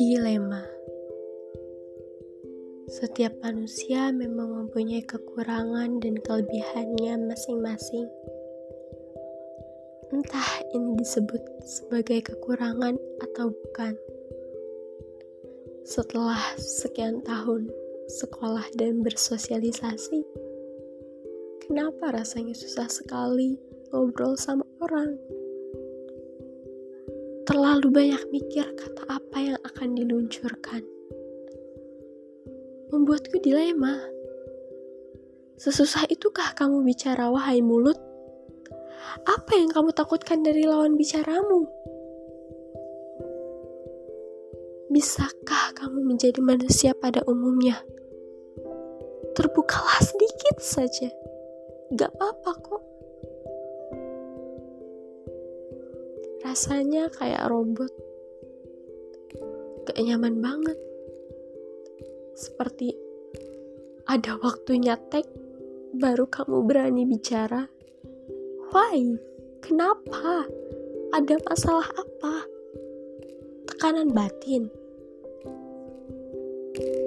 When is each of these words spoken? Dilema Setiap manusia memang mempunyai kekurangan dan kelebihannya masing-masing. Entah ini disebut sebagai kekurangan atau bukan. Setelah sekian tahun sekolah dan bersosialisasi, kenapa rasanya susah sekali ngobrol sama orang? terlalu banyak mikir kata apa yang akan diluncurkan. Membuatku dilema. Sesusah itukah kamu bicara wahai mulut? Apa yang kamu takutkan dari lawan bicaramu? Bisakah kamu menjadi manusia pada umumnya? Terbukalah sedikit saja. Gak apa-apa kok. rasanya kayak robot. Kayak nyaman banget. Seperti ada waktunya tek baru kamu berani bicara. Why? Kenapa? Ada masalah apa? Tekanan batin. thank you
Dilema 0.00 0.64
Setiap 2.88 3.36
manusia 3.44 4.08
memang 4.08 4.56
mempunyai 4.56 5.04
kekurangan 5.04 6.00
dan 6.00 6.16
kelebihannya 6.24 7.28
masing-masing. 7.28 8.08
Entah 10.16 10.64
ini 10.72 10.96
disebut 10.96 11.44
sebagai 11.60 12.24
kekurangan 12.24 12.96
atau 13.20 13.52
bukan. 13.52 14.00
Setelah 15.84 16.40
sekian 16.56 17.20
tahun 17.20 17.68
sekolah 18.08 18.64
dan 18.80 19.04
bersosialisasi, 19.04 20.24
kenapa 21.68 22.16
rasanya 22.16 22.56
susah 22.56 22.88
sekali 22.88 23.73
ngobrol 23.94 24.34
sama 24.34 24.66
orang? 24.82 25.14
terlalu 27.44 27.92
banyak 27.92 28.24
mikir 28.32 28.64
kata 28.72 29.04
apa 29.04 29.36
yang 29.36 29.60
akan 29.60 29.88
diluncurkan. 29.92 30.80
Membuatku 32.88 33.36
dilema. 33.44 34.00
Sesusah 35.60 36.08
itukah 36.08 36.56
kamu 36.56 36.82
bicara 36.82 37.28
wahai 37.28 37.60
mulut? 37.60 38.00
Apa 39.28 39.60
yang 39.60 39.68
kamu 39.70 39.92
takutkan 39.92 40.40
dari 40.40 40.64
lawan 40.64 40.96
bicaramu? 40.96 41.68
Bisakah 44.88 45.76
kamu 45.76 46.00
menjadi 46.00 46.40
manusia 46.40 46.96
pada 46.96 47.20
umumnya? 47.28 47.76
Terbukalah 49.36 50.00
sedikit 50.00 50.58
saja. 50.64 51.12
Gak 51.92 52.10
apa-apa 52.16 52.52
kok. 52.62 52.93
rasanya 56.54 57.10
kayak 57.10 57.50
robot. 57.50 57.90
Kayak 59.90 60.06
nyaman 60.06 60.38
banget. 60.38 60.78
Seperti 62.38 62.94
ada 64.06 64.38
waktunya 64.38 64.94
tek 65.10 65.26
baru 65.98 66.30
kamu 66.30 66.62
berani 66.62 67.10
bicara. 67.10 67.66
Why? 68.70 69.18
Kenapa? 69.66 70.46
Ada 71.10 71.42
masalah 71.42 71.90
apa? 71.90 72.46
Tekanan 73.66 74.14
batin. 74.14 74.70
thank 76.74 76.86
you 76.86 77.03